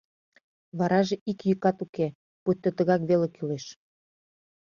[0.77, 2.07] Вараже ик йӱкат уке,
[2.43, 3.65] пуйто тыгак веле кӱлеш.